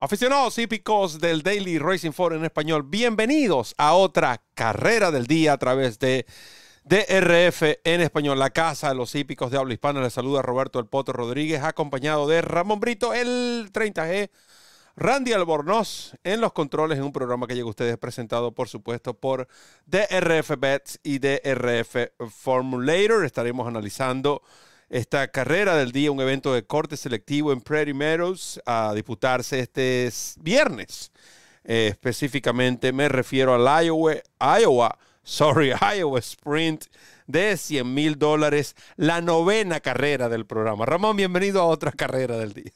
[0.00, 5.58] Aficionados hípicos del Daily Racing Forum en español, bienvenidos a otra carrera del día a
[5.58, 6.24] través de
[6.84, 10.00] DRF en español, la casa de los hípicos de habla hispana.
[10.00, 14.30] Les saluda Roberto El Poto Rodríguez, acompañado de Ramón Brito, el 30G,
[14.94, 19.14] Randy Albornoz en los controles en un programa que llega a ustedes presentado, por supuesto,
[19.14, 19.48] por
[19.86, 23.24] DRF Bets y DRF Formulator.
[23.24, 24.42] Estaremos analizando
[24.88, 30.10] esta carrera del día, un evento de corte selectivo en Prairie Meadows a disputarse este
[30.40, 31.12] viernes.
[31.64, 36.86] Eh, específicamente me refiero al Iowa, Iowa, sorry, Iowa Sprint
[37.26, 40.86] de 100 mil dólares, la novena carrera del programa.
[40.86, 42.72] Ramón, bienvenido a otra carrera del día.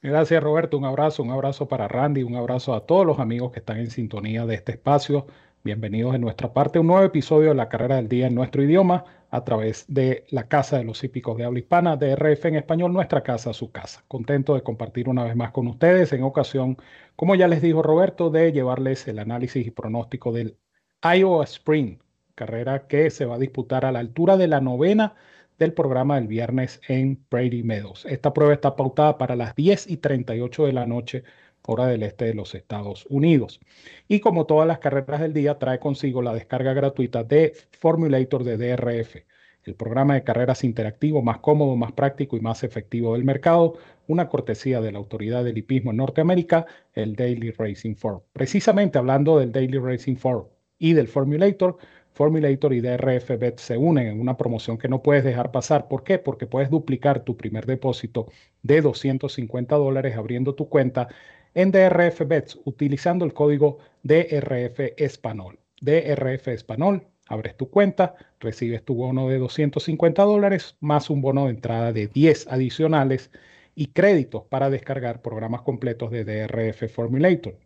[0.00, 3.60] Gracias Roberto, un abrazo, un abrazo para Randy, un abrazo a todos los amigos que
[3.60, 5.26] están en sintonía de este espacio.
[5.64, 9.06] Bienvenidos en nuestra parte, un nuevo episodio de la carrera del día en nuestro idioma
[9.30, 13.22] a través de la Casa de los Hípicos de Habla Hispana, DRF en español, nuestra
[13.22, 14.04] casa, su casa.
[14.06, 16.76] Contento de compartir una vez más con ustedes en ocasión,
[17.16, 20.58] como ya les dijo Roberto, de llevarles el análisis y pronóstico del
[21.02, 21.98] Iowa Spring,
[22.34, 25.14] carrera que se va a disputar a la altura de la novena
[25.58, 28.04] del programa del viernes en Brady Meadows.
[28.04, 31.24] Esta prueba está pautada para las 10 y 38 de la noche
[31.66, 33.60] hora del este de los Estados Unidos.
[34.08, 38.56] Y como todas las carreras del día, trae consigo la descarga gratuita de Formulator de
[38.56, 39.16] DRF,
[39.64, 43.74] el programa de carreras interactivo más cómodo, más práctico y más efectivo del mercado,
[44.06, 48.20] una cortesía de la autoridad del hipismo en Norteamérica, el Daily Racing Form.
[48.32, 50.46] Precisamente hablando del Daily Racing Form
[50.78, 51.78] y del Formulator,
[52.12, 55.88] Formulator y DRF Bet se unen en una promoción que no puedes dejar pasar.
[55.88, 56.18] ¿Por qué?
[56.18, 58.28] Porque puedes duplicar tu primer depósito
[58.62, 61.08] de 250 dólares abriendo tu cuenta
[61.54, 65.58] en DRF Bets utilizando el código DRF Español.
[65.80, 71.50] DRF Español, abres tu cuenta, recibes tu bono de 250 dólares más un bono de
[71.50, 73.30] entrada de 10 adicionales
[73.74, 77.56] y créditos para descargar programas completos de DRF Formulator.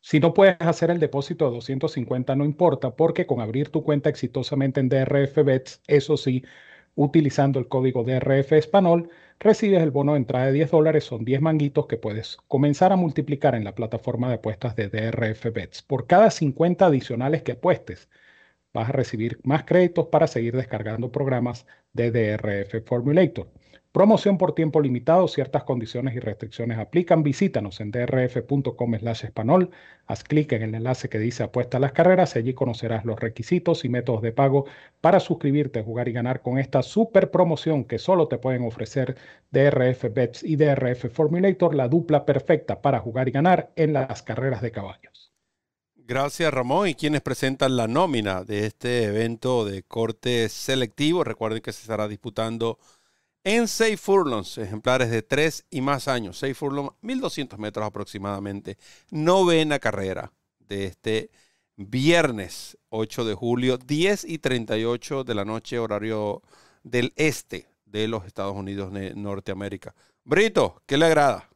[0.00, 4.08] Si no puedes hacer el depósito de 250 no importa porque con abrir tu cuenta
[4.08, 6.44] exitosamente en DRF Bets, eso sí,
[6.98, 11.40] utilizando el código DRF Español, recibes el bono de entrada de 10 dólares, son 10
[11.40, 15.82] manguitos que puedes comenzar a multiplicar en la plataforma de apuestas de DRF Bets.
[15.82, 18.08] Por cada 50 adicionales que apuestes,
[18.78, 23.48] vas a recibir más créditos para seguir descargando programas de DRF Formulator.
[23.92, 27.22] Promoción por tiempo limitado, ciertas condiciones y restricciones aplican.
[27.22, 29.70] Visítanos en drf.com slash español.
[30.06, 32.36] Haz clic en el enlace que dice apuesta a las carreras.
[32.36, 34.66] Allí conocerás los requisitos y métodos de pago
[35.00, 39.16] para suscribirte, jugar y ganar con esta super promoción que solo te pueden ofrecer
[39.50, 44.60] DRF Bets y DRF Formulator, la dupla perfecta para jugar y ganar en las carreras
[44.60, 45.27] de caballos.
[46.08, 46.88] Gracias Ramón.
[46.88, 51.22] ¿Y quienes presentan la nómina de este evento de corte selectivo?
[51.22, 52.78] Recuerden que se estará disputando
[53.44, 58.78] en 6 furlongs, ejemplares de 3 y más años, 6 furlongs, 1200 metros aproximadamente,
[59.10, 61.30] novena carrera de este
[61.76, 66.40] viernes 8 de julio, 10 y 38 de la noche, horario
[66.84, 69.94] del este de los Estados Unidos de Norteamérica.
[70.24, 71.47] Brito, ¿qué le agrada?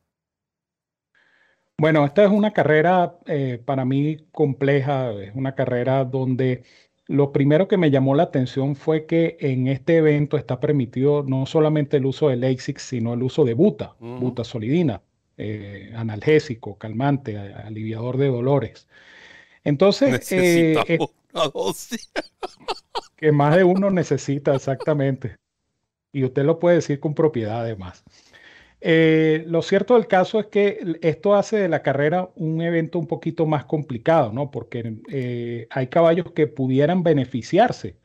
[1.79, 6.65] Bueno, esta es una carrera eh, para mí compleja, es una carrera donde
[7.07, 11.47] lo primero que me llamó la atención fue que en este evento está permitido no
[11.47, 15.03] solamente el uso del Lasix, sino el uso de buta, buta solidina,
[15.37, 18.89] eh, analgésico, calmante, aliviador de dolores.
[19.65, 20.99] Entonces, eh,
[23.17, 25.37] que más de uno necesita exactamente.
[26.13, 28.05] Y usted lo puede decir con propiedad además.
[28.85, 33.07] Eh, lo cierto del caso es que esto hace de la carrera un evento un
[33.07, 34.51] poquito más complicado, ¿no?
[34.51, 37.97] Porque eh, hay caballos que pudieran beneficiarse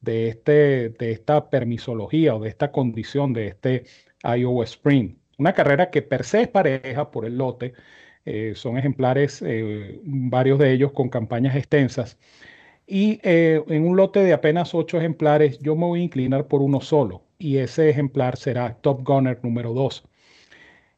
[0.00, 3.84] de, este, de esta permisología o de esta condición de este
[4.22, 5.16] Iowa Spring.
[5.38, 7.74] Una carrera que per se es pareja por el lote,
[8.24, 9.44] eh, son ejemplares,
[10.04, 12.18] varios de ellos con campañas extensas.
[12.86, 16.80] Y en un lote de apenas ocho ejemplares, yo me voy a inclinar por uno
[16.80, 20.04] solo y ese ejemplar será Top Gunner número 2.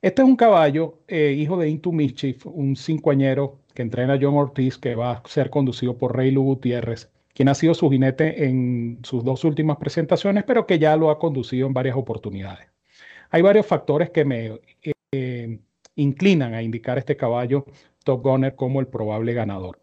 [0.03, 4.79] Este es un caballo, eh, hijo de Into Mischief, un cincuañero que entrena John Ortiz,
[4.79, 9.01] que va a ser conducido por Rey Lu Gutiérrez, quien ha sido su jinete en
[9.03, 12.69] sus dos últimas presentaciones, pero que ya lo ha conducido en varias oportunidades.
[13.31, 14.61] Hay varios factores que me
[15.13, 15.59] eh,
[15.97, 17.67] inclinan a indicar este caballo
[18.05, 19.81] Top Gunner como el probable ganador.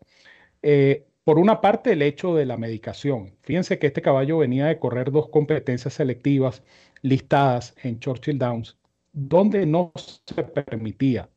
[0.62, 3.36] Eh, por una parte, el hecho de la medicación.
[3.42, 6.64] Fíjense que este caballo venía de correr dos competencias selectivas
[7.02, 8.78] listadas en Churchill Downs,
[9.14, 11.30] donde no se permitía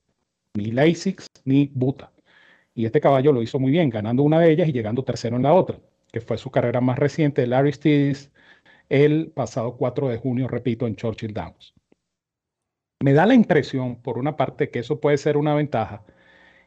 [0.55, 2.13] ni Lasix ni Buta.
[2.75, 5.43] Y este caballo lo hizo muy bien, ganando una de ellas y llegando tercero en
[5.43, 5.79] la otra,
[6.13, 8.33] que fue su carrera más reciente, el Aristides,
[8.89, 11.75] el pasado 4 de junio, repito, en Churchill Downs.
[13.03, 16.05] Me da la impresión, por una parte, que eso puede ser una ventaja.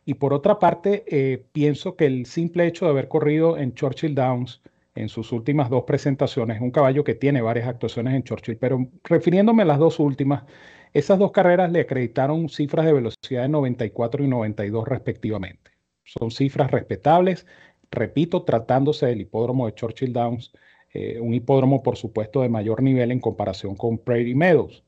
[0.09, 4.15] Y por otra parte, eh, pienso que el simple hecho de haber corrido en Churchill
[4.15, 4.59] Downs
[4.95, 8.87] en sus últimas dos presentaciones, es un caballo que tiene varias actuaciones en Churchill, pero
[9.03, 10.45] refiriéndome a las dos últimas,
[10.93, 15.73] esas dos carreras le acreditaron cifras de velocidad de 94 y 92 respectivamente.
[16.03, 17.45] Son cifras respetables,
[17.91, 20.51] repito, tratándose del hipódromo de Churchill Downs,
[20.91, 24.83] eh, un hipódromo por supuesto de mayor nivel en comparación con Prairie Meadows.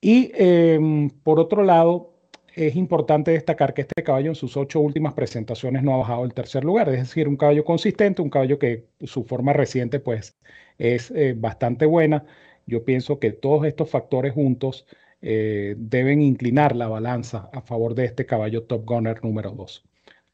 [0.00, 2.17] Y em, por otro lado,
[2.66, 6.34] es importante destacar que este caballo en sus ocho últimas presentaciones no ha bajado el
[6.34, 10.36] tercer lugar, es decir, un caballo consistente, un caballo que su forma reciente pues
[10.78, 12.24] es eh, bastante buena.
[12.66, 14.86] Yo pienso que todos estos factores juntos
[15.22, 19.84] eh, deben inclinar la balanza a favor de este caballo Top Gunner número 2.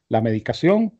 [0.09, 0.93] La medicación,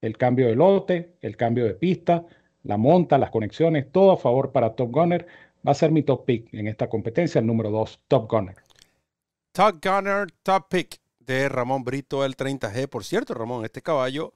[0.00, 2.24] el cambio de lote, el cambio de pista,
[2.62, 5.26] la monta, las conexiones, todo a favor para Top Gunner.
[5.66, 8.56] Va a ser mi top pick en esta competencia, el número 2, Top Gunner.
[9.52, 12.88] Top Gunner, top pick de Ramón Brito, el 30G.
[12.88, 14.32] Por cierto, Ramón, este caballo,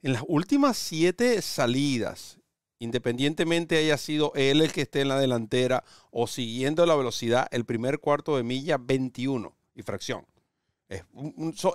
[0.00, 2.38] en las últimas siete salidas,
[2.78, 7.66] independientemente haya sido él el que esté en la delantera o siguiendo la velocidad, el
[7.66, 10.24] primer cuarto de milla, 21 y fracción.
[10.88, 11.04] Es,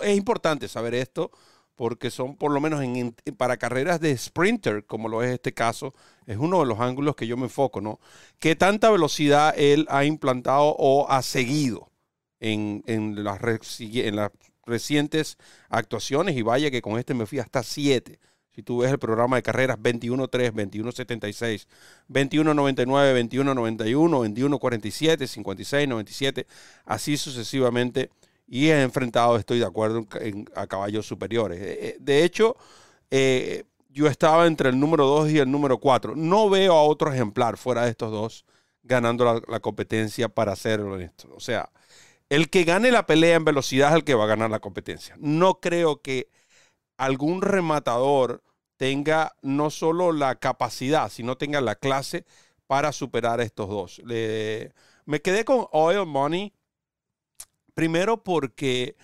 [0.02, 1.30] es importante saber esto
[1.76, 5.94] porque son por lo menos en, para carreras de sprinter, como lo es este caso,
[6.26, 8.00] es uno de los ángulos que yo me enfoco, ¿no?
[8.40, 11.91] ¿Qué tanta velocidad él ha implantado o ha seguido
[12.42, 13.40] en, en, las,
[13.78, 14.30] en
[14.66, 15.38] recientes
[15.70, 16.36] actuaciones?
[16.36, 18.18] Y vaya que con este me fui hasta 7.
[18.54, 21.66] Si tú ves el programa de carreras 21.3, 21.76,
[22.10, 26.46] 21.99, 21.91, 21.47, 56, 97,
[26.84, 28.10] así sucesivamente
[28.52, 30.06] y he enfrentado, estoy de acuerdo,
[30.54, 31.58] a caballos superiores.
[31.58, 32.54] Eh, eh, de hecho,
[33.10, 36.14] eh, yo estaba entre el número 2 y el número 4.
[36.16, 38.44] No veo a otro ejemplar fuera de estos dos
[38.82, 41.32] ganando la, competencia para ser honesto.
[41.34, 41.70] O sea,
[42.32, 45.14] el que gane la pelea en velocidad es el que va a ganar la competencia.
[45.18, 46.30] No creo que
[46.96, 48.42] algún rematador
[48.78, 52.24] tenga no solo la capacidad, sino tenga la clase
[52.66, 54.00] para superar a estos dos.
[55.04, 56.54] me quedé con Oil Money
[57.74, 58.96] Primero porque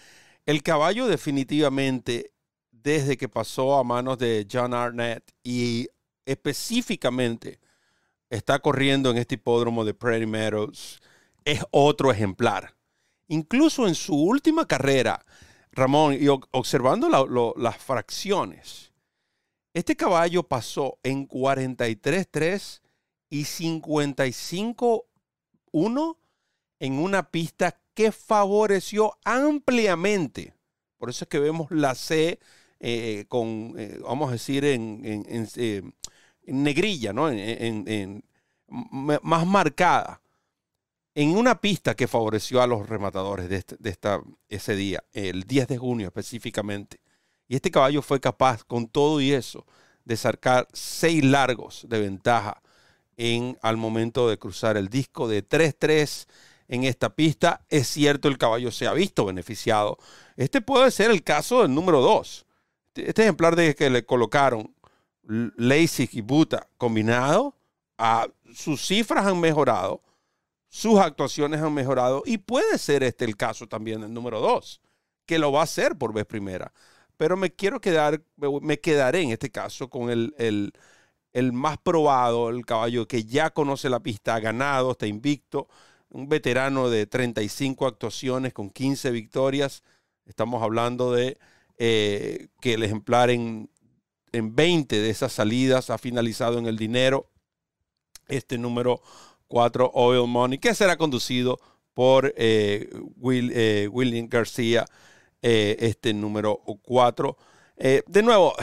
[0.46, 2.32] el caballo definitivamente,
[2.70, 5.88] desde que pasó a manos de John Arnett y
[6.24, 7.60] específicamente
[8.30, 11.02] está corriendo en este hipódromo de Prairie Meadows,
[11.44, 12.77] es otro ejemplar.
[13.28, 15.24] Incluso en su última carrera,
[15.72, 17.08] Ramón, y observando
[17.56, 18.92] las fracciones,
[19.74, 22.80] este caballo pasó en 43-3
[23.30, 26.16] y 55-1
[26.80, 30.54] en una pista que favoreció ampliamente.
[30.96, 32.38] Por eso es que vemos la C
[32.80, 35.82] eh, con, eh, vamos a decir, en, eh,
[36.46, 37.28] negrilla, ¿no?
[37.30, 38.24] En,
[38.68, 40.22] más marcada.
[41.20, 45.42] En una pista que favoreció a los rematadores de, este, de esta, ese día, el
[45.42, 47.00] 10 de junio específicamente.
[47.48, 49.66] Y este caballo fue capaz, con todo y eso,
[50.04, 52.62] de sacar seis largos de ventaja
[53.16, 56.28] en, al momento de cruzar el disco de 3-3
[56.68, 57.64] en esta pista.
[57.68, 59.98] Es cierto, el caballo se ha visto beneficiado.
[60.36, 62.46] Este puede ser el caso del número 2.
[62.86, 64.72] Este, este ejemplar de que le colocaron
[65.24, 67.56] Lasik y Buta combinado,
[67.98, 70.00] a, sus cifras han mejorado,
[70.68, 74.80] sus actuaciones han mejorado y puede ser este el caso también del número 2,
[75.26, 76.72] que lo va a hacer por vez primera.
[77.16, 80.72] Pero me quiero quedar, me quedaré en este caso con el, el,
[81.32, 85.68] el más probado, el caballo que ya conoce la pista, ha ganado, está invicto,
[86.10, 89.82] un veterano de 35 actuaciones con 15 victorias.
[90.26, 91.38] Estamos hablando de
[91.78, 93.70] eh, que el ejemplar en,
[94.32, 97.30] 20 de esas salidas ha finalizado en el dinero.
[98.28, 99.00] Este número
[99.48, 101.58] 4, Oil Money, que será conducido
[101.94, 102.88] por eh,
[103.24, 104.86] eh, William García,
[105.40, 107.36] este número 4.
[107.76, 108.54] de nuevo,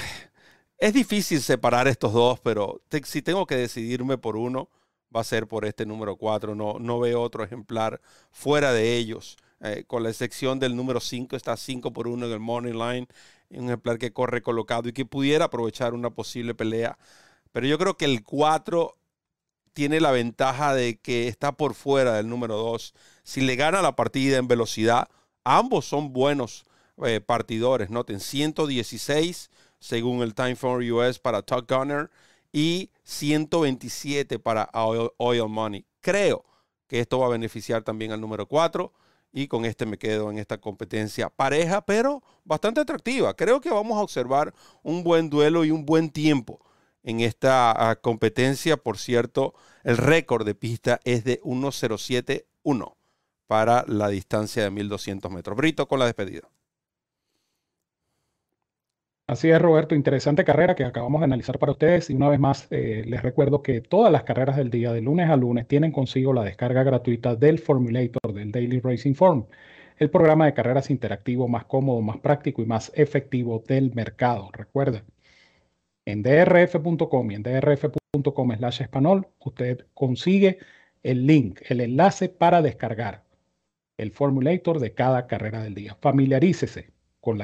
[0.78, 4.70] es difícil separar estos dos, pero si tengo que decidirme por uno,
[5.16, 6.56] va a ser por este número 4.
[6.56, 8.02] No, no veo otro ejemplar
[8.32, 9.38] fuera de ellos.
[9.62, 13.08] Eh, con la excepción del número 5, está 5 por 1 en el Morning Line.
[13.50, 16.98] Un ejemplar que corre colocado y que pudiera aprovechar una posible pelea.
[17.52, 18.98] Pero yo creo que el 4
[19.76, 22.94] tiene la ventaja de que está por fuera del número 2.
[23.24, 25.10] Si le gana la partida en velocidad,
[25.44, 26.66] ambos son buenos
[27.06, 27.90] eh, partidores.
[27.90, 32.10] Noten 116 según el Time for US para Tuck Gunner
[32.54, 35.86] y 127 para Oil, Money.
[36.00, 36.46] Creo
[36.88, 38.94] que esto va a beneficiar también al número 4
[39.34, 43.34] y con este me quedo en esta competencia pareja, pero bastante atractiva.
[43.34, 44.54] Creo que vamos a observar
[44.84, 46.65] un buen duelo y un buen tiempo
[47.06, 48.76] en esta ah, competencia.
[48.76, 52.96] Por cierto, el récord de pista es de 1.07.1
[53.48, 55.56] para la distancia de 1200 metros.
[55.56, 56.50] Brito con la despedida.
[59.28, 62.68] Así es, Roberto, interesante carrera que acabamos de analizar para ustedes y una vez más
[62.70, 66.32] eh, les recuerdo que todas las carreras del día, de lunes a lunes, tienen consigo
[66.32, 69.48] la descarga gratuita del Formulator del Daily Racing Form,
[69.98, 74.50] el programa de carreras interactivo más cómodo, más práctico y más efectivo del mercado.
[74.52, 75.04] Recuerda,
[76.06, 80.60] en drf.com y en drf.com slash español, usted consigue
[81.04, 83.24] el link, el enlace para descargar
[83.98, 85.98] el Formulator de cada carrera del día.
[86.02, 87.40] Familiarícese con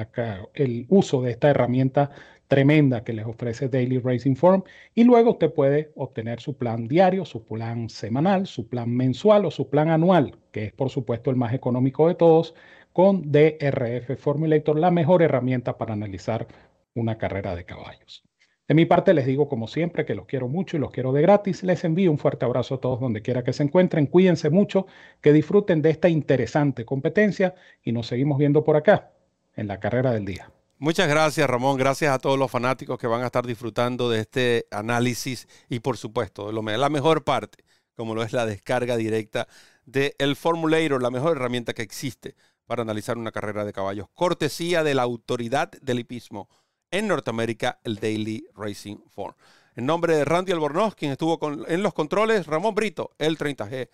[0.54, 2.12] el uso de esta herramienta
[2.48, 4.64] tremenda que les ofrece Daily Racing Form
[4.94, 9.52] y luego usted puede obtener su plan diario, su plan semanal, su plan mensual o
[9.52, 12.54] su plan anual, que es por supuesto el más económico de todos,
[12.94, 16.48] con DRF Formulator, la mejor herramienta para analizar
[16.94, 18.24] una carrera de caballos.
[18.72, 21.22] De mi parte les digo como siempre que los quiero mucho y los quiero de
[21.22, 21.62] gratis.
[21.62, 24.06] Les envío un fuerte abrazo a todos donde quiera que se encuentren.
[24.06, 24.88] Cuídense mucho,
[25.20, 29.12] que disfruten de esta interesante competencia y nos seguimos viendo por acá
[29.58, 30.50] en la carrera del día.
[30.78, 31.76] Muchas gracias, Ramón.
[31.76, 35.98] Gracias a todos los fanáticos que van a estar disfrutando de este análisis y, por
[35.98, 37.66] supuesto, la mejor parte,
[37.98, 39.50] como lo es la descarga directa
[39.84, 42.36] del el Formulator, la mejor herramienta que existe
[42.68, 44.08] para analizar una carrera de caballos.
[44.14, 46.48] Cortesía de la autoridad del hipismo
[46.92, 49.34] en Norteamérica, el Daily Racing Form.
[49.76, 53.90] En nombre de Randy Albornoz, quien estuvo en los controles, Ramón Brito, el 30G.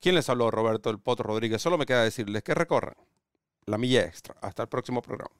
[0.00, 0.50] ¿Quién les habló?
[0.50, 1.60] Roberto El Potro Rodríguez.
[1.60, 2.94] Solo me queda decirles que recorran
[3.66, 4.36] la milla extra.
[4.40, 5.34] Hasta el próximo programa.